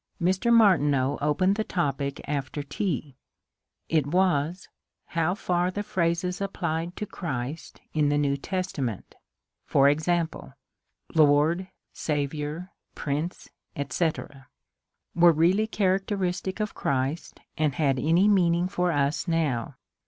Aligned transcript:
Mr. 0.19 0.51
Martineau 0.51 1.19
opened 1.21 1.55
the 1.57 1.63
topic 1.63 2.21
after 2.27 2.63
tea: 2.63 3.15
it 3.87 4.07
was, 4.07 4.67
how 5.05 5.35
far 5.35 5.69
the 5.69 5.83
phrases 5.83 6.41
applied 6.41 6.95
to 6.95 7.05
Christ 7.05 7.81
in 7.93 8.09
the 8.09 8.17
New 8.17 8.35
Testament— 8.35 9.13
e.g.. 9.75 10.25
Lord, 11.13 11.67
Saviour, 11.93 12.71
Prince, 12.95 13.49
etc.— 13.75 14.47
were 15.15 15.31
really 15.31 15.67
characteristic 15.67 16.59
of 16.59 16.73
Christ, 16.73 17.39
and 17.55 17.75
had 17.75 17.99
any 17.99 18.27
meaning 18.27 18.67
for 18.67 18.91
us 18.91 19.27
now. 19.27 19.75